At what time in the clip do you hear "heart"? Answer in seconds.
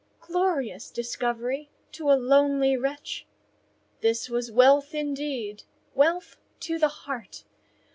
6.87-7.43